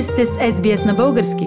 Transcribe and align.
Вие 0.00 0.06
сте 0.06 0.26
с 0.26 0.36
SBS 0.36 0.86
на 0.86 0.94
български. 0.94 1.44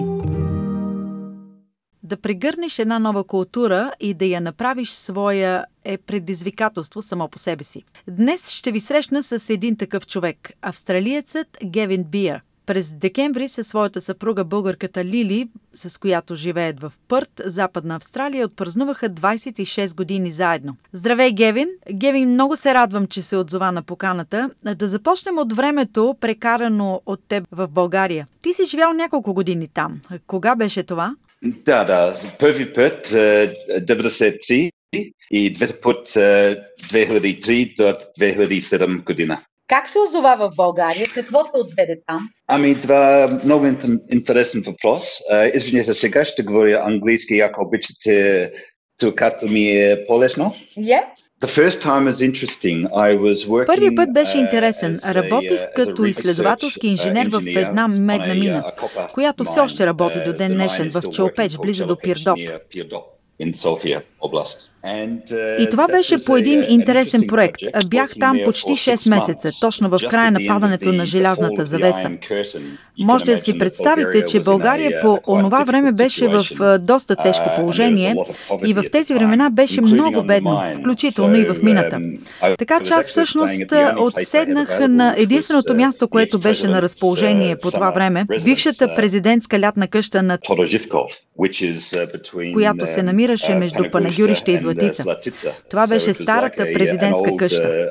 Да 2.02 2.16
прегърнеш 2.16 2.78
една 2.78 2.98
нова 2.98 3.24
култура 3.24 3.92
и 4.00 4.14
да 4.14 4.24
я 4.24 4.40
направиш 4.40 4.90
своя 4.90 5.64
е 5.84 5.98
предизвикателство 5.98 7.02
само 7.02 7.28
по 7.28 7.38
себе 7.38 7.64
си. 7.64 7.82
Днес 8.08 8.50
ще 8.50 8.72
ви 8.72 8.80
срещна 8.80 9.22
с 9.22 9.50
един 9.50 9.76
такъв 9.76 10.06
човек– 10.06 10.52
австралиецът 10.62 11.58
Гевин 11.64 12.04
Биер– 12.04 12.40
през 12.66 12.92
декември 12.92 13.48
със 13.48 13.66
своята 13.66 14.00
съпруга 14.00 14.44
българката 14.44 15.04
Лили, 15.04 15.48
с 15.74 16.00
която 16.00 16.34
живеят 16.34 16.80
в 16.80 16.92
Пърт, 17.08 17.40
Западна 17.44 17.96
Австралия, 17.96 18.46
отпразнуваха 18.46 19.10
26 19.10 19.96
години 19.96 20.32
заедно. 20.32 20.76
Здравей, 20.92 21.32
Гевин! 21.32 21.68
Гевин, 21.92 22.28
много 22.28 22.56
се 22.56 22.74
радвам, 22.74 23.06
че 23.06 23.22
се 23.22 23.36
отзова 23.36 23.72
на 23.72 23.82
поканата. 23.82 24.50
Да 24.76 24.88
започнем 24.88 25.38
от 25.38 25.52
времето, 25.52 26.16
прекарано 26.20 27.00
от 27.06 27.20
теб 27.28 27.44
в 27.52 27.68
България. 27.68 28.26
Ти 28.42 28.52
си 28.52 28.62
живял 28.64 28.92
няколко 28.92 29.34
години 29.34 29.68
там. 29.74 30.00
Кога 30.26 30.56
беше 30.56 30.82
това? 30.82 31.14
Да, 31.42 31.84
да. 31.84 32.14
Първи 32.38 32.72
път 32.72 33.06
93 33.06 34.70
и 35.30 35.52
двете 35.52 35.80
път 35.80 36.06
2003 36.06 37.76
до 37.76 37.82
2007 38.20 39.04
година. 39.04 39.42
Как 39.68 39.88
се 39.88 39.98
озова 39.98 40.36
в 40.36 40.50
България? 40.56 41.06
Какво 41.14 41.44
те 41.44 41.60
отведе 41.60 42.00
там? 42.06 42.28
Ами, 42.46 42.80
това 42.82 43.22
е 43.22 43.28
много 43.44 43.66
интересен 44.12 44.62
въпрос. 44.66 45.08
Извинете, 45.54 45.94
сега 45.94 46.24
ще 46.24 46.42
говоря 46.42 46.82
английски, 46.84 47.40
ако 47.40 47.64
обичате, 47.64 48.52
като 49.16 49.46
ми 49.46 49.68
е 49.68 50.04
по-лесно. 50.06 50.54
Yeah. 50.78 51.02
Първият 53.66 53.96
път 53.96 54.12
беше 54.12 54.38
интересен. 54.38 55.00
Работих 55.04 55.60
като 55.76 56.04
изследователски 56.04 56.86
инженер 56.88 57.28
в 57.32 57.42
една 57.46 57.88
медна 57.88 58.34
мина, 58.34 58.72
която 59.14 59.44
все 59.44 59.60
още 59.60 59.86
работи 59.86 60.24
до 60.24 60.32
ден 60.32 60.52
днешен 60.52 60.90
в 60.92 61.10
Челпеч, 61.10 61.56
близо 61.56 61.86
до 61.86 61.96
Пирдоп. 61.96 62.38
Uh, 64.84 65.56
и 65.58 65.70
това 65.70 65.88
беше 65.88 66.24
по 66.24 66.36
един 66.36 66.64
интересен 66.68 67.22
проект. 67.28 67.60
Бях 67.86 68.10
там 68.20 68.38
почти 68.44 68.72
6 68.72 69.10
месеца, 69.10 69.50
точно 69.60 69.88
в 69.88 70.00
края 70.10 70.30
на 70.30 70.40
падането 70.48 70.92
на 70.92 71.06
желязната 71.06 71.64
завеса. 71.64 72.10
Можете 72.98 73.30
да 73.30 73.38
си 73.38 73.58
представите, 73.58 74.24
че 74.24 74.40
България 74.40 75.00
по 75.00 75.20
онова 75.26 75.64
време 75.64 75.92
беше 75.92 76.28
в 76.28 76.44
доста 76.78 77.16
тежко 77.16 77.44
uh, 77.44 77.56
положение 77.56 78.14
и 78.66 78.72
в 78.72 78.84
тези 78.92 79.14
времена 79.14 79.50
беше 79.50 79.80
много 79.80 80.22
бедно, 80.22 80.74
включително 80.78 81.36
и 81.36 81.44
в 81.44 81.62
мината. 81.62 81.96
Um, 81.96 82.58
така 82.58 82.80
че 82.80 82.92
аз 82.92 83.08
всъщност 83.08 83.62
отседнах 83.98 84.80
на 84.88 85.14
единственото 85.18 85.72
uh, 85.72 85.76
място, 85.76 86.08
което 86.08 86.38
беше 86.38 86.68
на 86.68 86.82
разположение 86.82 87.56
по 87.56 87.70
това 87.70 87.90
време, 87.90 88.26
бившата 88.44 88.94
президентска 88.94 89.60
лятна 89.60 89.88
къща 89.88 90.22
на 90.22 90.38
която 92.52 92.86
се 92.86 93.02
намираше 93.02 93.54
между 93.54 93.90
Панагюрище 93.90 94.52
и 94.52 94.58
Златица. 95.02 95.54
Това 95.70 95.86
беше 95.86 96.14
старата 96.14 96.66
президентска 96.74 97.36
къща. 97.36 97.88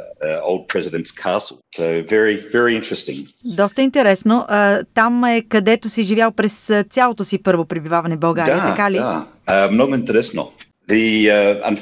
Доста 3.46 3.82
интересно. 3.82 4.46
Там 4.94 5.24
е 5.24 5.42
където 5.50 5.90
си 5.90 6.04
живял 6.04 6.32
през 6.32 6.72
цялото 6.90 7.24
си 7.24 7.44
първо 7.44 7.66
пребиваване 7.66 8.16
в 8.16 8.20
България, 8.20 8.56
да, 8.56 8.62
така 8.62 8.92
ли? 8.92 8.98
Да, 8.98 9.26
много 9.72 9.96
интересно. 9.96 10.52
The, 10.90 11.30
uh, 11.30 11.76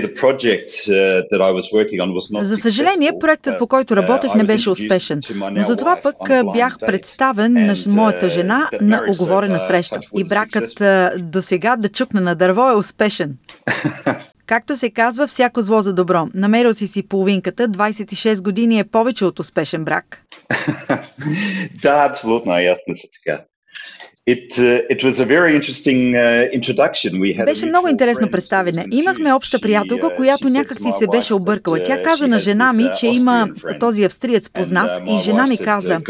the 0.00 0.14
project 0.20 0.70
uh, 0.88 2.44
За 2.44 2.56
съжаление, 2.56 3.12
проектът 3.20 3.58
по 3.58 3.66
който 3.66 3.96
работех 3.96 4.34
не 4.34 4.44
беше 4.44 4.70
успешен, 4.70 5.20
но 5.52 5.62
затова 5.62 6.00
пък 6.02 6.16
бях 6.52 6.78
представен 6.78 7.52
на 7.52 7.74
моята 7.88 8.28
жена 8.28 8.68
на 8.80 9.02
оговорена 9.08 9.60
среща. 9.60 10.00
И 10.16 10.24
бракът 10.24 10.82
до 11.30 11.42
сега 11.42 11.76
да 11.76 11.88
чукне 11.88 12.20
на 12.20 12.34
дърво 12.34 12.70
е 12.70 12.74
успешен. 12.74 13.36
Както 14.46 14.76
се 14.76 14.90
казва, 14.90 15.26
всяко 15.26 15.62
зло 15.62 15.82
за 15.82 15.92
добро. 15.92 16.28
Намерил 16.34 16.72
си 16.72 16.86
си 16.86 17.02
половинката, 17.02 17.68
26 17.68 18.42
години 18.42 18.78
е 18.78 18.84
повече 18.84 19.24
от 19.24 19.38
успешен 19.38 19.84
брак. 19.84 20.22
да, 21.82 22.06
абсолютно, 22.10 22.60
ясно 22.60 22.94
се 22.94 23.08
така. 23.12 23.44
It, 24.28 24.58
uh, 24.58 24.88
it 24.88 25.02
was 25.02 25.20
a 25.20 25.26
very 25.26 25.52
interesting, 25.58 26.00
uh, 26.14 26.50
introduction. 26.58 27.10
We 27.20 27.38
had 27.38 27.44
беше 27.44 27.66
много 27.66 27.88
интересно 27.88 28.30
представене. 28.30 28.86
Имахме 28.90 29.32
обща 29.32 29.60
приятелка, 29.60 30.06
uh, 30.06 30.16
която 30.16 30.48
някак 30.48 30.78
си 30.80 30.92
се 30.98 31.06
беше 31.06 31.34
объркала. 31.34 31.82
Тя 31.82 32.02
каза 32.02 32.28
на 32.28 32.38
жена 32.38 32.72
ми, 32.72 32.90
че 32.98 33.06
има 33.06 33.48
този 33.80 34.04
австриец 34.04 34.50
познат 34.50 35.02
и 35.08 35.18
жена 35.18 35.46
ми 35.46 35.58
каза 35.58 36.00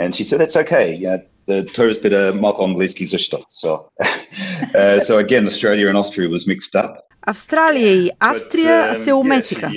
And 0.00 0.14
she 0.14 0.24
said, 0.24 0.40
it's 0.40 0.56
okay. 0.56 1.20
The 1.50 1.64
tourist 1.64 2.02
bit 2.02 2.12
of 2.12 2.40
малко 2.40 2.64
английски 2.64 3.06
защо. 3.06 3.38
So, 3.48 3.68
uh, 4.74 5.00
so 5.00 5.18
again, 5.18 5.46
Australia 5.46 5.86
and 5.88 5.96
Austria 5.96 6.28
was 6.28 6.46
mixed 6.46 6.74
up. 6.84 6.92
Австралия 7.22 7.92
и 7.92 8.10
Австрия 8.20 8.94
се 8.94 9.12
умесиха, 9.12 9.70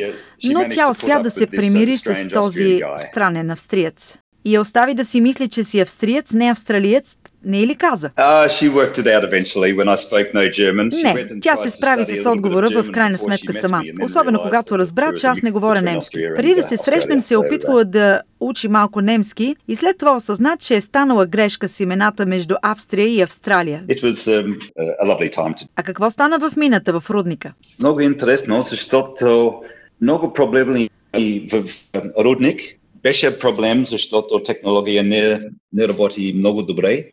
но 0.43 0.65
тя 0.69 0.89
успя 0.89 1.19
да 1.19 1.31
се 1.31 1.47
примири 1.47 1.97
с 1.97 2.27
този 2.33 2.81
странен 2.97 3.51
австриец 3.51 4.17
и 4.45 4.55
я 4.55 4.61
остави 4.61 4.93
да 4.93 5.05
си 5.05 5.21
мисли, 5.21 5.47
че 5.47 5.63
си 5.63 5.79
австриец, 5.79 6.33
не 6.33 6.49
австралиец, 6.49 7.17
не 7.45 7.59
е 7.59 7.67
ли 7.67 7.75
каза? 7.75 8.09
Не, 11.03 11.25
тя 11.41 11.55
се 11.55 11.69
справи 11.69 12.05
с 12.05 12.29
отговора 12.29 12.69
в 12.83 12.91
крайна 12.91 13.17
сметка 13.17 13.53
сама. 13.53 13.81
Особено 14.03 14.39
когато 14.43 14.79
разбра, 14.79 15.11
че 15.13 15.27
аз 15.27 15.41
не 15.41 15.51
говоря 15.51 15.81
немски. 15.81 16.17
Преди 16.35 16.55
да 16.55 16.63
се 16.63 16.77
срещнем 16.77 17.21
се 17.21 17.37
опитвала 17.37 17.85
да 17.85 18.21
учи 18.39 18.67
малко 18.67 19.01
немски 19.01 19.55
и 19.67 19.75
след 19.75 19.97
това 19.97 20.15
осъзна, 20.15 20.57
че 20.59 20.75
е 20.75 20.81
станала 20.81 21.25
грешка 21.25 21.67
с 21.67 21.79
имената 21.79 22.25
между 22.25 22.55
Австрия 22.61 23.07
и 23.07 23.21
Австралия. 23.21 23.83
Um, 23.89 25.67
а 25.75 25.83
какво 25.83 26.09
стана 26.09 26.39
в 26.39 26.55
мината, 26.57 26.99
в 26.99 27.09
рудника? 27.09 27.53
Много 27.79 28.01
интересно, 28.01 28.63
защото 28.63 29.53
много 30.01 30.33
проблеми 30.33 30.89
в 31.51 31.63
рудник 32.19 32.61
беше 33.03 33.39
проблем, 33.39 33.85
защото 33.85 34.43
технология 34.43 35.03
не, 35.03 35.39
не 35.73 35.87
работи 35.87 36.33
много 36.35 36.61
добре, 36.61 37.05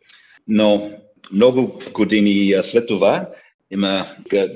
но 0.47 0.91
много 1.33 1.79
години 1.93 2.53
след 2.63 2.87
това 2.87 3.29
има 3.71 4.05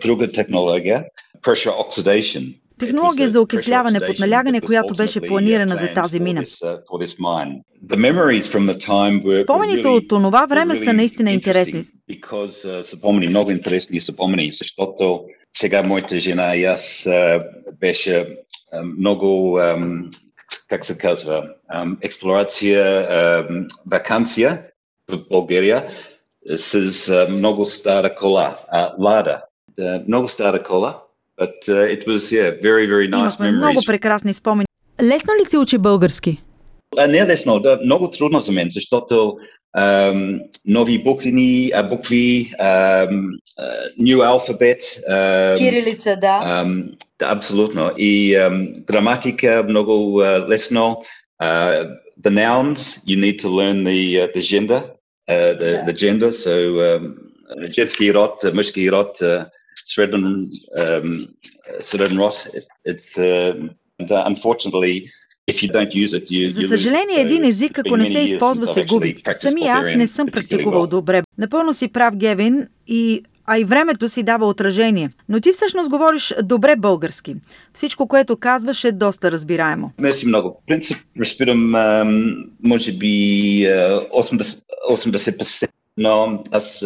друга 0.01 0.31
технология, 0.31 1.05
pressure 1.41 1.69
oxidation. 1.69 2.55
Технология 2.79 3.29
за 3.29 3.41
окисляване 3.41 3.99
под 3.99 4.19
налягане, 4.19 4.61
която 4.61 4.93
беше 4.93 5.21
планирана 5.21 5.75
за 5.75 5.93
тази 5.93 6.19
мина. 6.19 6.43
Спомените 9.41 9.87
от 9.87 10.07
това 10.07 10.45
време 10.45 10.77
са 10.77 10.93
наистина 10.93 11.31
интересни. 11.31 11.83
Са 12.83 13.01
помни 13.01 13.27
много 13.27 13.51
интересни 13.51 14.01
са 14.01 14.15
помни, 14.15 14.51
защото 14.51 15.23
сега 15.57 15.83
моята 15.83 16.19
жена 16.19 16.55
и 16.55 16.65
аз 16.65 17.07
беше 17.79 18.27
много 18.97 19.59
как 20.69 20.85
се 20.85 20.97
казва, 20.97 21.49
експлорация, 22.01 23.07
вакансия 23.91 24.63
в 25.11 25.19
България 25.31 25.89
с 26.55 27.27
много 27.29 27.65
стара 27.65 28.15
кола, 28.15 28.57
Лада. 28.99 29.41
Много 30.07 30.29
стара 30.29 30.63
кола, 30.63 31.01
but 31.41 31.67
uh, 31.67 31.99
it 31.99 32.07
was, 32.07 32.17
yeah, 32.17 32.61
very, 32.61 32.87
very 32.87 33.09
nice 33.09 33.19
Имахме 33.19 33.47
memories. 33.47 33.57
много 33.57 33.79
прекрасни 33.85 34.33
спомени. 34.33 34.67
Лесно 35.01 35.33
ли 35.41 35.45
си 35.45 35.57
учи 35.57 35.77
български? 35.77 36.43
А, 36.97 37.07
не 37.07 37.17
е 37.17 37.27
лесно, 37.27 37.59
да, 37.59 37.79
много 37.83 38.09
трудно 38.09 38.39
за 38.39 38.51
мен, 38.51 38.67
защото 38.69 39.37
ам, 39.75 40.41
нови 40.65 40.97
букви, 40.97 41.71
а, 41.73 41.83
букви, 41.83 42.53
ам, 42.59 43.31
new 43.99 44.19
alphabet. 44.23 44.81
Ам, 45.07 45.55
Кирилица, 45.57 46.15
да. 46.15 46.41
Ам, 46.45 46.91
да, 47.19 47.31
абсолютно. 47.31 47.91
И 47.97 48.35
ам, 48.35 48.83
граматика 48.87 49.63
много 49.67 50.21
uh, 50.21 50.47
лесно. 50.47 51.03
Uh, 51.41 51.95
the 52.21 52.29
nouns, 52.29 52.97
you 53.05 53.17
need 53.17 53.39
to 53.39 53.49
learn 53.49 53.83
the, 53.83 54.21
uh, 54.21 54.27
the 54.33 54.41
gender, 54.41 54.81
uh, 55.27 55.53
the, 55.59 55.71
yeah. 55.71 55.85
the 55.85 55.93
gender, 55.93 56.31
so 56.31 56.53
um, 56.79 57.15
женски 57.75 58.13
род, 58.13 58.43
мъжки 58.53 58.91
род, 58.91 59.17
uh, 59.21 59.45
среден, 59.75 60.39
um, 60.77 61.27
среден 61.83 62.17
род. 62.17 62.47
It, 62.53 62.65
it's, 62.85 63.17
uh, 63.17 63.69
unfortunately, 64.25 65.11
за 66.49 66.67
съжаление, 66.67 67.15
един 67.17 67.45
език, 67.45 67.79
ако 67.79 67.97
не 67.97 68.05
се 68.05 68.19
използва, 68.19 68.67
се 68.67 68.85
губи. 68.85 69.15
Сами 69.33 69.61
аз 69.61 69.95
не 69.95 70.07
съм 70.07 70.27
практикувал 70.27 70.87
добре. 70.87 71.23
Напълно 71.37 71.73
си 71.73 71.87
прав, 71.87 72.15
Гевин, 72.15 72.67
и 72.87 73.21
а 73.47 73.59
и 73.59 73.63
времето 73.63 74.09
си 74.09 74.23
дава 74.23 74.47
отражение. 74.47 75.09
Но 75.29 75.39
ти 75.39 75.51
всъщност 75.51 75.89
говориш 75.89 76.33
добре 76.43 76.75
български. 76.75 77.35
Всичко, 77.73 78.07
което 78.07 78.37
казваш 78.37 78.83
е 78.83 78.91
доста 78.91 79.31
разбираемо. 79.31 79.91
Мерси 79.99 80.25
много. 80.25 80.61
В 80.63 80.67
принцип, 80.67 80.97
разпирам, 81.19 81.71
може 82.63 82.91
би, 82.91 83.07
80%, 83.65 84.61
80% 84.91 85.69
но 85.97 86.43
аз 86.51 86.85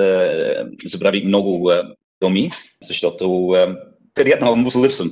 забравих 0.85 1.23
много 1.23 1.71
думи, 2.21 2.51
защото 2.83 3.56
приятно 4.13 4.56
му 4.56 4.71
липсвам. 4.83 5.11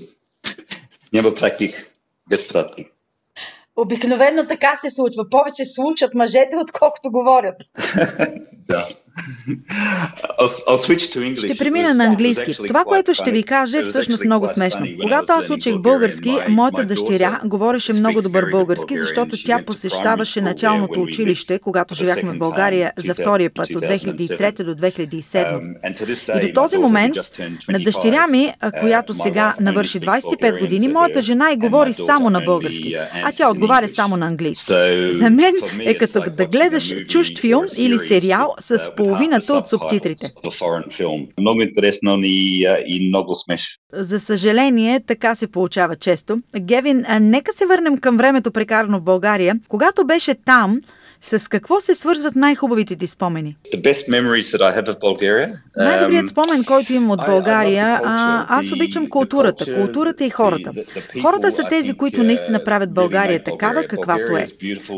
Няма 1.13 1.35
практик, 1.35 1.91
без 2.29 2.47
практик. 2.47 2.87
Обикновено 3.77 4.47
така 4.47 4.75
се 4.75 4.89
случва. 4.89 5.29
Повече 5.31 5.65
слушат 5.65 6.13
мъжете, 6.13 6.57
отколкото 6.57 7.11
говорят. 7.11 7.55
да. 8.67 8.87
Ще 11.37 11.57
премина 11.57 11.93
на 11.93 12.03
английски. 12.03 12.53
Това, 12.67 12.83
което 12.83 13.13
ще 13.13 13.31
ви 13.31 13.43
кажа 13.43 13.79
е 13.79 13.83
всъщност 13.83 14.25
много 14.25 14.47
смешно. 14.47 14.87
Когато 15.01 15.33
аз 15.33 15.49
учих 15.49 15.77
български, 15.77 16.37
моята 16.49 16.83
дъщеря 16.83 17.39
говореше 17.45 17.93
много 17.93 18.21
добър 18.21 18.45
български, 18.51 18.97
защото 18.97 19.43
тя 19.45 19.63
посещаваше 19.65 20.41
началното 20.41 21.01
училище, 21.01 21.59
когато 21.59 21.95
живяхме 21.95 22.31
в 22.31 22.37
България 22.37 22.91
за 22.97 23.13
втория 23.13 23.49
път 23.49 23.69
от 23.69 23.83
2003 23.83 24.63
до 24.63 24.75
2007. 24.75 26.43
И 26.43 26.47
до 26.47 26.53
този 26.53 26.77
момент 26.77 27.15
на 27.69 27.79
дъщеря 27.79 28.27
ми, 28.27 28.53
която 28.79 29.13
сега 29.13 29.55
навърши 29.59 29.99
25 29.99 30.59
години, 30.59 30.87
моята 30.87 31.21
жена 31.21 31.51
и 31.51 31.57
говори 31.57 31.93
само 31.93 32.29
на 32.29 32.41
български, 32.41 32.95
а 33.23 33.31
тя 33.31 33.49
отговаря 33.49 33.87
само 33.87 34.17
на 34.17 34.25
английски. 34.25 34.73
За 35.11 35.29
мен 35.29 35.55
е 35.79 35.97
като 35.97 36.23
да 36.37 36.45
гледаш 36.45 36.93
чужд 37.07 37.39
филм 37.39 37.65
или 37.77 37.99
сериал 37.99 38.53
с 38.59 38.91
половината 39.07 39.53
от 39.53 39.69
субтитрите. 39.69 40.33
Много 41.39 41.61
интересно 41.61 42.17
и, 42.21 42.67
и 42.87 43.07
много 43.07 43.35
смешно. 43.35 43.81
За 43.93 44.19
съжаление, 44.19 44.99
така 44.99 45.35
се 45.35 45.47
получава 45.47 45.95
често. 45.95 46.37
Гевин, 46.59 47.05
нека 47.21 47.53
се 47.53 47.65
върнем 47.65 47.97
към 47.97 48.17
времето 48.17 48.51
прекарано 48.51 48.99
в 48.99 49.03
България. 49.03 49.55
Когато 49.67 50.05
беше 50.05 50.35
там, 50.35 50.81
с 51.21 51.49
какво 51.49 51.79
се 51.79 51.95
свързват 51.95 52.35
най-хубавите 52.35 52.95
ти 52.95 53.07
спомени? 53.07 53.55
Най-добрият 55.77 56.25
um, 56.25 56.29
спомен, 56.31 56.63
който 56.63 56.93
имам 56.93 57.11
от 57.11 57.19
България, 57.25 58.01
а, 58.03 58.45
аз 58.59 58.71
обичам 58.71 59.09
културата, 59.09 59.75
културата 59.75 60.25
и 60.25 60.29
хората. 60.29 60.71
Хората 61.21 61.51
са 61.51 61.63
тези, 61.69 61.93
които 61.93 62.23
наистина 62.23 62.63
правят 62.63 62.91
България 62.93 63.43
такава, 63.43 63.83
каквато 63.83 64.37
е. 64.37 64.47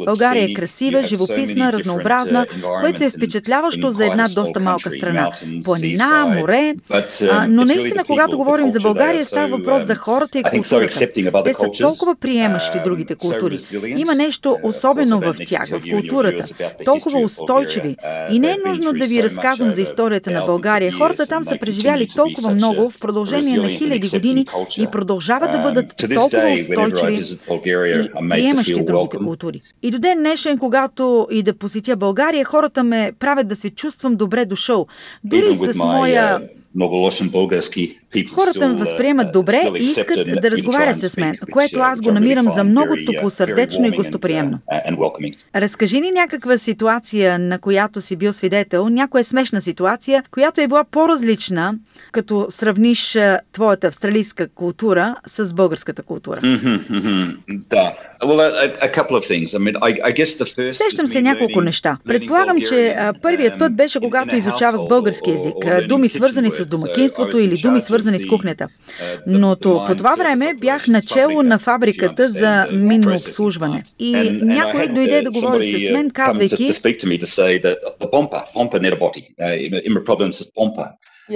България 0.05 0.43
е 0.43 0.53
красива, 0.53 1.03
живописна, 1.03 1.71
разнообразна, 1.73 2.45
което 2.81 3.03
е 3.03 3.09
впечатляващо 3.09 3.91
за 3.91 4.05
една 4.05 4.27
доста 4.35 4.59
малка 4.59 4.91
страна. 4.91 5.31
Планина, 5.63 6.25
море, 6.25 6.73
а, 7.29 7.47
но 7.49 7.65
наистина, 7.65 8.03
когато 8.03 8.37
говорим 8.37 8.69
за 8.69 8.79
България, 8.79 9.25
става 9.25 9.57
въпрос 9.57 9.83
за 9.83 9.95
хората 9.95 10.39
и 10.39 10.43
културата. 10.43 10.99
Те 11.43 11.53
са 11.53 11.69
толкова 11.81 12.15
приемащи 12.15 12.79
другите 12.83 13.15
култури. 13.15 13.59
Има 13.85 14.15
нещо 14.15 14.57
особено 14.63 15.19
в 15.19 15.35
тях, 15.45 15.67
в 15.69 15.81
културата 15.91 16.08
културата, 16.09 16.69
толкова 16.85 17.19
устойчиви. 17.19 17.95
И 18.31 18.39
не 18.39 18.51
е 18.51 18.57
нужно 18.67 18.93
да 18.93 19.05
ви 19.05 19.23
разказвам 19.23 19.73
за 19.73 19.81
историята 19.81 20.31
на 20.31 20.45
България. 20.45 20.91
Хората 20.91 21.25
там 21.25 21.43
са 21.43 21.57
преживяли 21.59 22.07
толкова 22.07 22.51
много 22.51 22.89
в 22.89 22.99
продължение 22.99 23.57
на 23.57 23.69
хиляди 23.69 24.09
години 24.09 24.45
и 24.77 24.87
продължават 24.87 25.51
да 25.51 25.57
бъдат 25.57 25.93
толкова 26.15 26.53
устойчиви 26.53 27.23
и 27.75 28.29
приемащи 28.29 28.83
другите 28.83 29.17
култури. 29.17 29.61
И 29.83 29.91
до 29.91 29.99
ден 29.99 30.17
днешен, 30.17 30.57
когато 30.57 31.27
и 31.31 31.43
да 31.43 31.53
посетя 31.53 31.95
България, 31.95 32.45
хората 32.45 32.83
ме 32.83 33.11
правят 33.19 33.47
да 33.47 33.55
се 33.55 33.69
чувствам 33.69 34.15
добре 34.15 34.45
дошъл. 34.45 34.87
Дори 35.23 35.55
с 35.55 35.83
моя 35.83 36.39
много 36.75 36.95
лошен 36.95 37.29
български. 37.29 37.99
Хората 38.33 38.67
ме 38.67 38.73
възприемат 38.73 39.31
добре 39.31 39.61
и 39.79 39.83
искат 39.83 40.41
да 40.41 40.51
разговарят 40.51 40.99
с 40.99 41.17
мен, 41.17 41.37
което 41.51 41.79
аз 41.79 42.01
го 42.01 42.11
намирам 42.11 42.49
за 42.49 42.63
много 42.63 42.93
uh, 42.93 43.05
топлосърдечно 43.05 43.87
и 43.87 43.91
гостоприемно. 43.91 44.59
Uh, 44.71 45.35
Разкажи 45.55 46.01
ни 46.01 46.11
някаква 46.11 46.57
ситуация, 46.57 47.39
на 47.39 47.59
която 47.59 48.01
си 48.01 48.15
бил 48.15 48.33
свидетел, 48.33 48.89
някоя 48.89 49.23
смешна 49.23 49.61
ситуация, 49.61 50.23
която 50.31 50.61
е 50.61 50.67
била 50.67 50.83
по-различна, 50.83 51.75
като 52.11 52.47
сравниш 52.49 53.17
твоята 53.51 53.87
австралийска 53.87 54.47
култура 54.47 55.15
с 55.25 55.53
българската 55.53 56.03
култура. 56.03 56.39
Да. 57.49 58.08
Сещам 60.71 61.07
се 61.07 61.21
няколко 61.21 61.61
неща. 61.61 61.97
Предполагам, 62.05 62.57
че 62.69 62.95
първият 63.21 63.59
път 63.59 63.75
беше 63.75 63.99
когато 63.99 64.35
изучавах 64.35 64.87
български 64.87 65.29
язик, 65.29 65.53
думи 65.87 66.09
свързани 66.09 66.51
с 66.51 66.67
домакинството 66.67 67.37
или 67.39 67.57
думи 67.57 67.81
свързани 67.81 68.19
с 68.19 68.27
кухнята. 68.27 68.67
Но 69.27 69.55
то, 69.55 69.85
по 69.87 69.95
това 69.95 70.15
време 70.15 70.53
бях 70.61 70.87
начало 70.87 71.43
на 71.43 71.59
фабриката 71.59 72.29
за 72.29 72.67
минно 72.71 73.13
обслужване. 73.13 73.83
И 73.99 74.39
някой 74.41 74.87
дойде 74.87 75.21
да 75.21 75.31
говори 75.31 75.79
с 75.79 75.91
мен, 75.91 76.11
казвайки... 76.11 76.67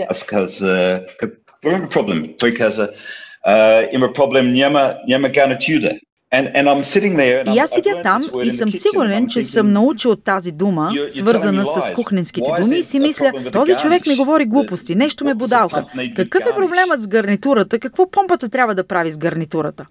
Аз 0.10 0.24
каза, 0.24 1.02
какво 1.20 1.90
проблем? 1.90 2.30
Той 2.40 2.54
каза, 2.54 2.90
има 3.92 4.14
проблем, 4.14 4.54
няма, 4.54 4.94
няма 5.08 5.30
гарнитюра. 5.30 5.92
И 7.54 7.60
аз 7.60 7.72
седя 7.72 8.02
там 8.04 8.24
и 8.44 8.52
съм 8.52 8.74
сигурен, 8.74 9.28
че 9.28 9.44
съм 9.44 9.72
научил 9.72 10.16
тази 10.16 10.52
дума, 10.52 10.92
свързана 11.08 11.66
с 11.66 11.94
кухненските 11.94 12.52
думи 12.60 12.78
и 12.78 12.84
си 12.84 13.00
мисля, 13.00 13.32
този 13.52 13.76
човек 13.76 14.08
ми 14.08 14.16
говори 14.16 14.46
глупости, 14.46 14.96
нещо 14.96 15.26
ме 15.26 15.34
бодалка. 15.34 15.86
Какъв 16.16 16.44
е 16.46 16.56
проблемът 16.56 17.02
с 17.02 17.08
гарнитурата? 17.08 17.80
Какво 17.80 18.12
помпата 18.12 18.50
трябва 18.50 18.76
да 18.76 18.84
прави 18.84 19.12
с 19.12 19.18
гарнитурата? 19.18 19.86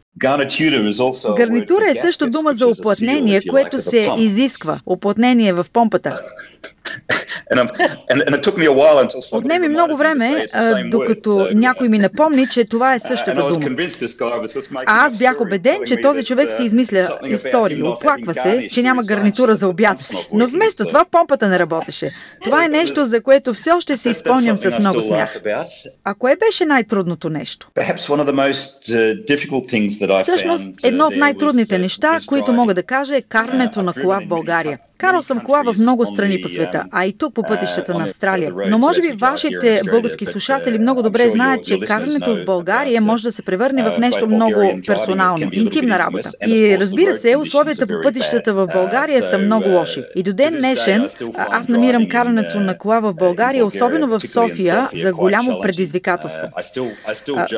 Гарнитура 1.36 1.90
е 1.90 1.94
също 1.94 2.30
дума 2.30 2.52
за 2.52 2.66
оплътнение, 2.66 3.42
което 3.50 3.78
се 3.78 4.10
изисква. 4.18 4.80
Оплътнение 4.86 5.52
в 5.52 5.66
помпата. 5.72 6.20
Отнеми 9.32 9.68
много 9.68 9.96
време, 9.96 10.46
докато 10.90 11.48
някой 11.54 11.88
ми 11.88 11.98
напомни, 11.98 12.46
че 12.48 12.64
това 12.64 12.94
е 12.94 12.98
същата 13.08 13.48
дума. 13.48 13.66
А 14.86 15.06
аз 15.06 15.16
бях 15.16 15.40
убеден, 15.40 15.76
че 15.86 16.00
този 16.00 16.24
човек 16.24 16.52
си 16.52 16.62
измисля 16.64 17.18
истории, 17.26 17.82
оплаква 17.82 18.34
се, 18.34 18.68
че 18.70 18.82
няма 18.82 19.02
гарнитура 19.04 19.54
за 19.54 19.68
обяда 19.68 20.04
си. 20.04 20.28
Но 20.32 20.46
вместо 20.48 20.84
това 20.84 21.04
помпата 21.10 21.48
не 21.48 21.58
работеше. 21.58 22.10
Това 22.44 22.64
е 22.64 22.68
нещо, 22.78 23.04
за 23.04 23.22
което 23.22 23.54
все 23.54 23.70
още 23.70 23.96
се 23.96 24.10
изпълням 24.10 24.56
с 24.56 24.78
много 24.78 25.02
смях. 25.02 25.40
А 26.04 26.14
кое 26.14 26.36
беше 26.36 26.64
най-трудното 26.64 27.30
нещо? 27.30 27.68
Всъщност, 30.22 30.70
едно 30.84 31.06
от 31.06 31.16
най-трудните 31.16 31.78
неща, 31.78 32.18
които 32.26 32.52
мога 32.52 32.74
да 32.74 32.82
кажа 32.82 33.16
е 33.16 33.22
карането 33.22 33.82
на 33.82 33.92
кола 33.92 34.20
в 34.20 34.26
България. 34.28 34.78
Карал 35.02 35.22
съм 35.22 35.40
кола 35.40 35.62
в 35.62 35.78
много 35.78 36.06
страни 36.06 36.40
по 36.40 36.48
света, 36.48 36.84
а 36.90 37.06
и 37.06 37.12
тук 37.12 37.34
по 37.34 37.42
пътищата 37.42 37.94
на 37.94 38.04
Австралия. 38.04 38.52
Но 38.68 38.78
може 38.78 39.00
би 39.00 39.12
вашите 39.20 39.80
български 39.90 40.26
слушатели 40.26 40.78
много 40.78 41.02
добре 41.02 41.28
знаят, 41.28 41.64
че 41.64 41.80
карането 41.80 42.36
в 42.36 42.44
България 42.44 43.00
може 43.00 43.22
да 43.22 43.32
се 43.32 43.42
превърне 43.42 43.82
в 43.82 43.98
нещо 43.98 44.26
много 44.26 44.80
персонално, 44.86 45.50
интимна 45.52 45.98
работа. 45.98 46.30
И 46.46 46.78
разбира 46.78 47.14
се, 47.14 47.36
условията 47.36 47.86
по 47.86 47.94
пътищата 48.02 48.54
в 48.54 48.66
България 48.72 49.22
са 49.22 49.38
много 49.38 49.68
лоши. 49.68 50.04
И 50.16 50.22
до 50.22 50.32
ден 50.32 50.54
днешен 50.54 51.08
аз 51.36 51.68
намирам 51.68 52.08
карането 52.08 52.60
на 52.60 52.78
кола 52.78 53.00
в 53.00 53.14
България, 53.14 53.66
особено 53.66 54.06
в 54.06 54.20
София, 54.20 54.88
за 54.94 55.12
голямо 55.12 55.60
предизвикателство. 55.62 56.48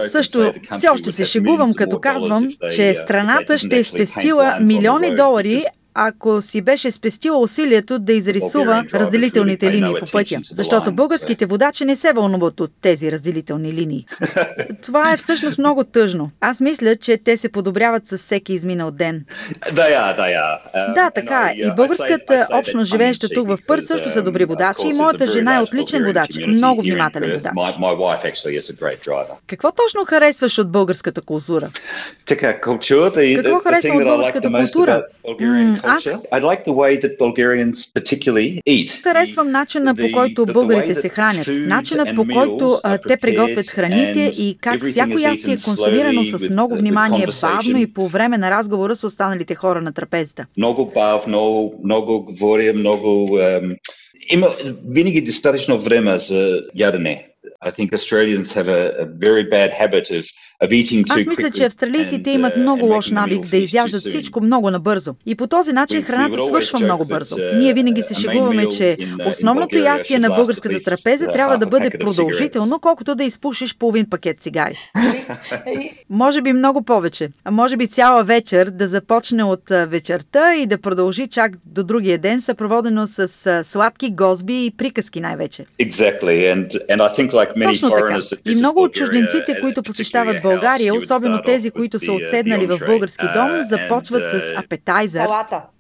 Също 0.03 0.53
все 0.73 0.89
още 0.89 1.13
се 1.13 1.25
шегувам, 1.25 1.75
като 1.75 2.01
казвам, 2.01 2.49
че 2.71 2.95
страната 2.95 3.59
ще 3.59 3.79
е 3.79 3.85
спестила 3.85 4.57
милиони 4.61 5.15
долари, 5.15 5.63
ако 5.95 6.43
си 6.43 6.61
беше 6.61 6.91
спестила 6.91 7.39
усилието 7.39 7.99
да 7.99 8.13
изрисува 8.13 8.85
разделителните 8.95 9.71
линии 9.71 9.95
по 10.01 10.07
пътя, 10.13 10.41
защото 10.51 10.93
българските 10.93 11.47
водачи 11.47 11.85
не 11.85 11.97
се 11.97 12.13
вълнуват 12.13 12.61
от 12.61 12.73
тези 12.81 13.13
разделителни 13.13 13.73
линии. 13.73 14.07
Това 14.83 15.13
е 15.13 15.17
всъщност 15.17 15.59
много 15.59 15.85
тъжно. 15.85 16.31
Аз 16.41 16.61
мисля, 16.61 16.97
че 16.97 17.17
те 17.17 17.37
се 17.37 17.49
подобряват 17.49 18.07
с 18.07 18.19
всеки 18.19 18.53
изминал 18.53 18.91
ден. 18.91 19.25
Да, 19.73 19.89
я, 19.89 20.17
да, 20.17 20.29
я. 20.29 20.59
Да, 20.95 21.11
така 21.11 21.53
е. 21.53 21.55
И 21.59 21.71
българската 21.77 22.47
общност, 22.53 22.91
живееща 22.91 23.29
тук 23.29 23.49
в 23.49 23.59
Пърт, 23.67 23.87
също 23.87 24.11
са 24.11 24.23
добри 24.23 24.45
водачи 24.45 24.89
и 24.89 24.93
моята 24.93 25.27
жена 25.27 25.57
е 25.57 25.61
отличен 25.61 26.05
водач, 26.05 26.31
много 26.49 26.83
внимателен 26.83 27.33
водач. 27.33 27.53
Какво 29.47 29.73
точно 29.73 30.05
харесваш 30.05 30.59
от 30.59 30.71
българската 30.71 31.23
култура? 31.23 31.71
Така, 32.27 32.61
културата 32.61 33.25
и... 33.25 33.35
Какво 33.37 33.59
харесвам 33.59 33.97
от 33.97 34.05
българската 34.05 34.53
култура? 34.53 35.05
Харесвам 39.03 39.51
начина 39.51 39.95
по 39.95 40.13
който 40.13 40.47
българите 40.47 40.95
се 40.95 41.09
хранят, 41.09 41.49
начинът 41.51 42.17
по 42.17 42.25
който 42.35 42.79
те 43.09 43.17
приготвят 43.17 43.71
храните 43.71 44.33
и 44.39 44.59
как 44.61 44.85
всяко 44.85 45.19
ястие 45.19 45.55
е 45.55 45.65
консумирано 45.65 46.25
с 46.25 46.49
много 46.51 46.77
внимание, 46.77 47.27
бавно 47.43 47.79
и 47.79 47.93
по 47.93 48.09
време 48.09 48.39
на 48.39 48.51
разговора 48.51 48.97
с 48.97 49.05
останалите 49.05 49.55
хора 49.55 49.83
на 49.83 49.93
трапезата. 49.93 50.47
Много 50.57 50.93
бавно, 50.95 51.73
много 51.85 52.25
говоря, 52.25 52.75
много... 52.75 53.39
Има 54.31 54.49
винаги 54.89 55.23
достатъчно 55.23 55.79
време 55.79 56.19
за 56.19 56.61
ядене. 56.75 57.29
I 57.63 57.71
think 57.71 57.93
Australians 57.93 58.53
have 58.53 58.69
a, 58.69 58.83
a 59.05 59.07
very 59.07 59.45
bad 59.57 59.71
habit 59.71 60.11
of 60.11 60.25
Аз 61.11 61.27
мисля, 61.27 61.51
че 61.51 61.65
австралийците 61.65 62.31
имат 62.31 62.55
uh, 62.55 62.61
много 62.61 62.87
лош 62.87 63.11
навик 63.11 63.47
да 63.47 63.57
изяждат 63.57 64.01
всичко 64.01 64.41
много 64.41 64.71
набързо. 64.71 65.15
И 65.27 65.35
по 65.35 65.47
този 65.47 65.73
начин 65.73 66.03
храната 66.03 66.47
свършва 66.47 66.81
много 66.81 67.05
бързо. 67.05 67.37
Uh, 67.37 67.59
Ние 67.59 67.75
винаги 67.75 68.03
се 68.03 68.15
шегуваме, 68.21 68.69
че 68.69 68.97
основното 69.27 69.79
ястие 69.79 70.19
на 70.19 70.29
българската 70.29 70.83
трапеза 70.83 71.27
трябва 71.27 71.59
да 71.59 71.67
бъде 71.67 71.91
продължително, 71.91 72.81
колкото 72.81 73.15
да 73.15 73.25
изпушиш 73.25 73.77
половин 73.77 74.07
пакет 74.11 74.41
цигари. 74.41 74.79
може 76.11 76.43
би 76.43 76.53
много 76.53 76.83
повече. 76.83 77.29
А 77.45 77.51
може 77.51 77.77
би 77.77 77.87
цяла 77.87 78.25
вечер 78.25 78.71
да 78.71 78.89
започне 78.89 79.45
от 79.45 79.63
вечерта 79.69 80.55
и 80.55 80.67
да 80.67 80.79
продължи 80.79 81.27
чак 81.27 81.53
до 81.67 81.85
другия 81.85 82.19
ден, 82.19 82.41
съпроводено 82.41 83.07
с 83.07 83.65
сладки 83.65 84.11
гозби 84.11 84.67
и 84.67 84.71
приказки 84.71 85.21
най-вече. 85.21 85.65
Точно 87.65 87.91
така. 87.91 88.19
И 88.45 88.55
много 88.55 88.83
от 88.83 88.93
чужденците, 88.93 89.61
които 89.61 89.83
посещават 89.83 90.43
България, 90.43 90.95
особено 90.95 91.43
тези, 91.43 91.71
които 91.71 91.99
са 91.99 92.13
отседнали 92.13 92.67
в 92.67 92.79
български 92.87 93.27
дом, 93.35 93.63
започват 93.63 94.31
с 94.31 94.53
апетайзер. 94.57 95.21
Абсолютно. 95.21 95.74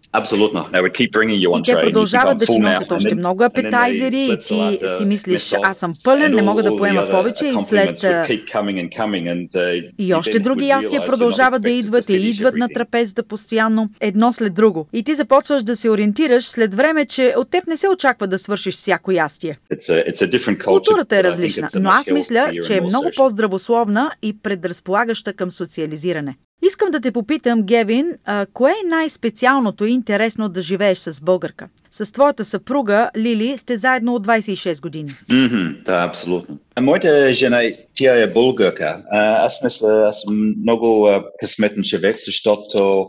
И 1.58 1.62
те 1.64 1.80
продължават 1.80 2.38
да 2.38 2.46
ти 2.46 2.58
носят 2.58 2.92
още 2.92 3.14
много 3.14 3.42
апетайзери 3.42 4.22
и 4.32 4.38
ти 4.38 4.78
си 4.98 5.04
мислиш, 5.04 5.54
аз 5.62 5.78
съм 5.78 5.92
пълен, 6.04 6.34
не 6.34 6.42
мога 6.42 6.62
да 6.62 6.76
поема 6.76 7.06
повече 7.10 7.46
и 7.46 7.62
след... 7.62 8.00
Uh, 8.00 9.90
и 9.98 10.14
още 10.14 10.38
други 10.38 10.66
ястия 10.66 11.06
продължават 11.06 11.62
да 11.62 11.70
идват 11.70 12.10
и 12.10 12.12
идват 12.12 12.54
на 12.54 12.68
трапезата 12.68 13.22
постоянно, 13.22 13.90
едно 14.00 14.32
след 14.32 14.54
друго. 14.54 14.86
И 14.92 15.02
ти 15.02 15.14
започваш 15.14 15.62
да 15.62 15.76
се 15.76 15.90
ориентираш 15.90 16.44
след 16.44 16.74
време, 16.74 17.06
че 17.06 17.34
от 17.36 17.50
теб 17.50 17.66
не 17.66 17.76
се 17.76 17.88
очаква 17.88 18.26
да 18.26 18.38
свършиш 18.38 18.74
всяко 18.74 19.12
ястие. 19.12 19.58
Културата 20.64 21.16
е 21.16 21.24
различна, 21.24 21.68
но 21.74 21.90
аз 21.90 22.10
мисля, 22.10 22.52
че 22.66 22.76
е 22.76 22.80
много 22.80 23.10
по-здравословна 23.16 24.10
и 24.22 24.38
предразполагаща 24.42 25.32
към 25.32 25.50
социализиране. 25.50 26.34
Искам 26.62 26.90
да 26.90 27.00
те 27.00 27.12
попитам, 27.12 27.62
Гевин, 27.62 28.12
а, 28.24 28.46
кое 28.52 28.70
е 28.70 28.88
най-специалното 28.88 29.84
и 29.84 29.90
интересно 29.90 30.48
да 30.48 30.62
живееш 30.62 30.98
с 30.98 31.20
българка? 31.20 31.68
С 31.90 32.12
твоята 32.12 32.44
съпруга 32.44 33.10
Лили 33.16 33.56
сте 33.58 33.76
заедно 33.76 34.14
от 34.14 34.26
26 34.26 34.82
години. 34.82 35.10
Mm-hmm, 35.30 35.84
да, 35.84 36.04
абсолютно. 36.08 36.58
Моята 36.80 37.34
жена, 37.34 37.62
тя 37.94 38.22
е 38.22 38.26
българка. 38.26 39.02
Аз 39.12 39.62
мисля, 39.64 40.08
аз 40.08 40.20
съм 40.20 40.54
много 40.62 41.08
късметен 41.40 41.82
човек, 41.82 42.16
защото 42.26 43.06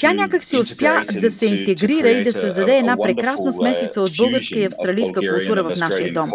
тя 0.00 0.12
някак 0.12 0.44
си 0.44 0.56
успя 0.56 1.04
да 1.20 1.30
се 1.30 1.46
интегрира 1.46 2.10
и 2.10 2.24
да 2.24 2.32
създаде 2.32 2.76
една 2.76 2.96
прекрасна 3.02 3.52
смесица 3.52 4.00
от 4.00 4.16
българска 4.16 4.58
и 4.58 4.64
австралийска 4.64 5.20
култура 5.20 5.62
в 5.62 5.76
нашия 5.76 6.12
дом. 6.12 6.30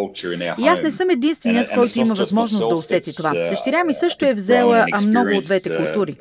И 0.60 0.68
аз 0.68 0.82
не 0.82 0.92
съм 0.92 1.10
единственият, 1.10 1.72
който 1.74 2.00
има 2.00 2.14
възможност 2.14 2.70
да 2.70 2.76
усети 2.76 3.16
това. 3.16 3.30
Uh, 3.30 3.50
Дъщеря 3.50 3.84
ми 3.84 3.94
също 3.94 4.26
е 4.26 4.34
взела 4.34 4.86
много 5.02 5.38
от 5.38 5.44
двете 5.44 5.70
uh, 5.70 5.78
култури. 5.78 6.16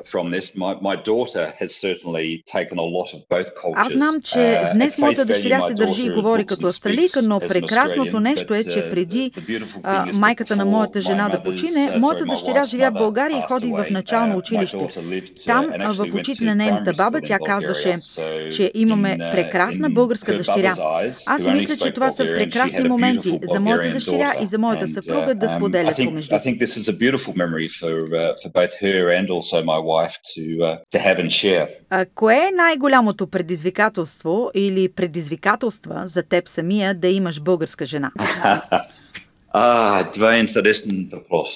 Аз 3.75 3.93
знам, 3.93 4.21
че 4.25 4.39
uh, 4.39 4.75
днес 4.75 4.99
моята 4.99 5.25
дъщеря 5.25 5.61
се 5.61 5.75
държи 5.75 6.07
и 6.07 6.11
говори 6.11 6.47
като 6.47 6.67
австралийка, 6.67 7.23
но 7.23 7.41
прекрасното 7.41 8.21
нещо 8.21 8.55
е, 8.55 8.65
че 8.65 8.91
преди 8.91 9.31
а, 9.83 10.07
майката 10.13 10.57
на 10.57 10.65
моята 10.65 11.01
жена 11.01 11.29
да 11.29 11.43
почине, 11.43 11.93
моята 11.99 12.25
дъщеря 12.25 12.65
живя 12.65 12.91
в 12.91 12.99
България 12.99 13.39
и 13.39 13.43
ходи 13.49 13.67
в 13.67 13.87
начално 13.91 14.37
училище. 14.37 14.89
Там, 15.47 15.67
в 15.79 16.15
очите 16.15 16.45
на 16.45 16.55
нейната 16.55 16.93
баба, 16.97 17.21
тя 17.25 17.39
казваше, 17.47 17.97
че 18.51 18.71
имаме 18.75 19.17
прекрасна 19.19 19.91
българска 19.91 20.37
дъщеря. 20.37 20.75
Аз 21.27 21.47
мисля, 21.47 21.77
че 21.77 21.91
това 21.91 22.11
са 22.11 22.25
прекрасни 22.25 22.89
моменти 22.89 23.39
за 23.43 23.61
моята 23.61 23.91
дъщеря 23.91 24.35
и 24.43 24.47
за 24.47 24.59
моята 24.59 24.89
съпруга 24.89 25.35
да 25.35 25.49
um, 25.49 25.57
споделят 25.57 25.97
помежду 25.97 26.23
си. 26.23 26.51
Uh, 31.91 32.07
кое 32.15 32.37
е 32.37 32.57
най-голямото 32.57 33.27
предизвикателство 33.27 34.51
или 34.55 34.89
предизвикателства 34.89 36.03
за 36.07 36.23
теб 36.23 36.49
самия 36.49 36.95
да 36.95 37.09
имаш 37.09 37.41
българска 37.41 37.85
жена? 37.85 38.13
а, 39.53 40.05
това 40.11 40.37
е 40.37 40.41
интересен 40.41 41.09
въпрос. 41.13 41.53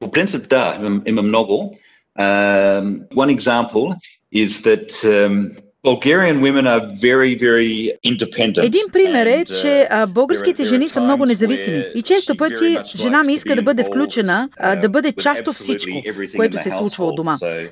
По 0.00 0.10
принцип, 0.10 0.48
да, 0.48 1.00
има 1.06 1.22
много. 1.22 1.78
Um, 2.18 3.06
one 3.14 3.30
example 3.30 3.94
is 4.30 4.62
that 4.62 4.92
um, 5.04 5.56
Bulgarian 5.82 6.40
women 6.40 6.66
are 6.66 6.80
very, 7.00 7.34
very 7.34 7.92
independent. 8.02 8.64
Един 8.64 8.82
пример 8.92 9.26
е, 9.26 9.44
че 9.44 9.88
uh, 9.92 10.06
българските 10.06 10.64
жени 10.64 10.88
са 10.88 11.00
много 11.00 11.26
независими 11.26 11.84
и 11.94 12.02
често 12.02 12.36
пъти 12.36 12.78
жена 12.96 13.22
ми 13.22 13.32
иска 13.32 13.56
да 13.56 13.62
бъде 13.62 13.84
включена, 13.84 14.48
а, 14.56 14.76
да 14.76 14.88
бъде 14.88 15.12
част 15.12 15.48
от 15.48 15.54
всичко, 15.54 16.02
което 16.36 16.62
се 16.62 16.70
случва 16.70 17.06
от 17.06 17.16
дома. 17.16 17.36
Uh, 17.42 17.68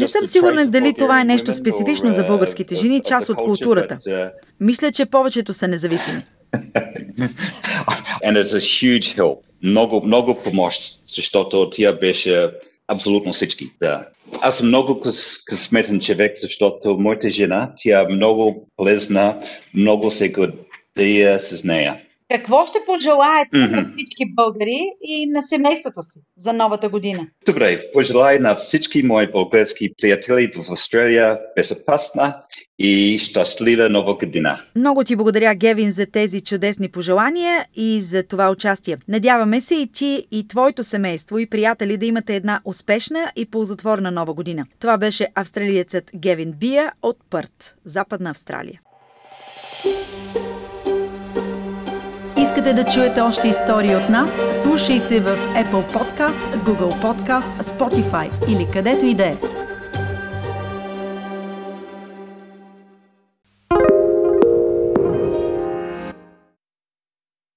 Не 0.00 0.06
съм 0.06 0.26
сигурен 0.26 0.70
дали 0.70 0.94
това 0.98 1.20
е 1.20 1.24
нещо 1.24 1.52
специфично 1.52 2.12
за 2.12 2.22
uh, 2.22 2.26
българските 2.26 2.74
жени, 2.74 3.00
част 3.00 3.28
от 3.28 3.36
културата. 3.36 3.96
Мисля, 4.60 4.92
че 4.92 5.06
повечето 5.06 5.52
са 5.52 5.68
независими. 5.68 6.22
And 8.24 8.36
it's 8.36 8.54
a 8.54 8.60
huge 8.60 9.16
help. 9.16 9.38
Много, 9.62 10.06
много 10.06 10.42
помощ, 10.42 11.00
защото 11.06 11.70
тя 11.70 11.92
беше 11.92 12.50
абсолютно 12.88 13.32
всички. 13.32 13.70
Да. 13.80 14.06
Аз 14.40 14.58
съм 14.58 14.66
много 14.66 15.00
къс, 15.00 15.44
късметен 15.44 16.00
човек, 16.00 16.32
защото 16.36 16.98
моята 16.98 17.30
жена, 17.30 17.72
тя 17.76 18.00
е 18.00 18.14
много 18.14 18.68
полезна, 18.76 19.38
много 19.74 20.10
се 20.10 20.28
гордея 20.28 21.40
с 21.40 21.64
нея. 21.64 22.00
Какво 22.30 22.66
ще 22.66 22.78
пожелаете 22.86 23.56
mm-hmm. 23.56 23.70
на 23.70 23.82
всички 23.82 24.34
българи 24.34 24.92
и 25.02 25.26
на 25.26 25.42
семейството 25.42 26.02
си 26.02 26.20
за 26.36 26.52
новата 26.52 26.88
година? 26.88 27.26
Добре, 27.46 27.92
пожелая 27.92 28.40
на 28.40 28.56
всички 28.56 29.02
мои 29.02 29.30
български 29.30 29.90
приятели 29.98 30.50
в 30.54 30.72
Австралия 30.72 31.38
безопасна 31.56 32.42
и 32.78 33.18
щастлива 33.18 33.88
нова 33.88 34.14
година. 34.14 34.60
Много 34.76 35.04
ти 35.04 35.16
благодаря, 35.16 35.54
Гевин, 35.54 35.90
за 35.90 36.06
тези 36.06 36.40
чудесни 36.40 36.88
пожелания 36.88 37.66
и 37.76 38.00
за 38.02 38.22
това 38.22 38.50
участие. 38.50 38.96
Надяваме 39.08 39.60
се 39.60 39.74
и 39.74 39.86
ти, 39.86 40.26
и 40.30 40.48
твоето 40.48 40.82
семейство 40.82 41.38
и 41.38 41.46
приятели 41.46 41.96
да 41.96 42.06
имате 42.06 42.36
една 42.36 42.60
успешна 42.64 43.32
и 43.36 43.46
ползотворна 43.46 44.10
нова 44.10 44.34
година. 44.34 44.66
Това 44.80 44.98
беше 44.98 45.26
австралиецът 45.34 46.10
Гевин 46.16 46.52
Бия 46.52 46.92
от 47.02 47.16
Пърт, 47.30 47.76
Западна 47.84 48.30
Австралия. 48.30 48.80
Искате 52.42 52.72
да 52.72 52.84
чуете 52.84 53.20
още 53.20 53.48
истории 53.48 53.96
от 53.96 54.08
нас? 54.08 54.42
Слушайте 54.62 55.20
в 55.20 55.36
Apple 55.36 55.92
Podcast, 55.92 56.56
Google 56.64 57.02
Podcast, 57.02 57.62
Spotify 57.62 58.50
или 58.50 58.66
където 58.72 59.04
и 59.04 59.14
да 59.14 59.26
е. 59.26 59.36